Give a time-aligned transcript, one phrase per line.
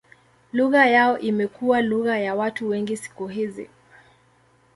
[0.53, 3.69] Lugha yao imekuwa lugha ya watu wengi siku hizi.